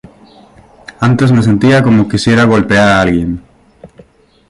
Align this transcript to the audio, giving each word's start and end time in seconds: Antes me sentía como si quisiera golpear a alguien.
Antes 0.99 1.31
me 1.31 1.43
sentía 1.43 1.83
como 1.83 2.05
si 2.05 2.09
quisiera 2.09 2.45
golpear 2.45 2.87
a 2.89 3.01
alguien. 3.01 3.39